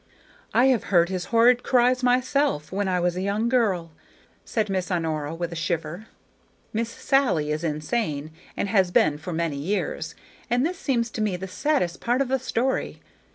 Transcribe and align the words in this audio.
I 0.51 0.65
have 0.69 0.85
heard 0.85 1.09
his 1.09 1.25
horrid 1.25 1.61
cries 1.61 2.01
myself, 2.01 2.71
when 2.71 2.87
I 2.87 2.99
was 2.99 3.15
a 3.15 3.21
young 3.21 3.47
girl," 3.49 3.91
said 4.43 4.67
Miss 4.67 4.89
Honora, 4.89 5.35
with 5.35 5.51
a 5.51 5.55
shiver. 5.55 6.07
"Miss 6.73 6.89
Sally 6.89 7.51
is 7.51 7.63
insane, 7.63 8.31
and 8.57 8.67
has 8.67 8.89
been 8.89 9.19
for 9.19 9.31
many 9.31 9.57
years, 9.57 10.15
and 10.49 10.65
this 10.65 10.79
seems 10.79 11.11
to 11.11 11.21
me 11.21 11.35
the 11.37 11.47
saddest 11.47 12.01
part 12.01 12.19
of 12.19 12.29
the 12.29 12.39
story. 12.39 12.99